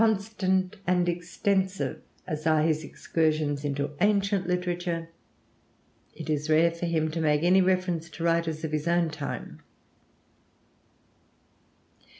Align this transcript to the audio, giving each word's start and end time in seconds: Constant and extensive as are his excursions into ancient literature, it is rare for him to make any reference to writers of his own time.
Constant 0.01 0.77
and 0.87 1.07
extensive 1.07 2.01
as 2.25 2.47
are 2.47 2.63
his 2.63 2.83
excursions 2.83 3.63
into 3.63 3.91
ancient 4.01 4.47
literature, 4.47 5.09
it 6.15 6.27
is 6.27 6.49
rare 6.49 6.71
for 6.71 6.87
him 6.87 7.11
to 7.11 7.21
make 7.21 7.43
any 7.43 7.61
reference 7.61 8.09
to 8.09 8.23
writers 8.23 8.63
of 8.63 8.71
his 8.71 8.87
own 8.87 9.11
time. 9.11 9.61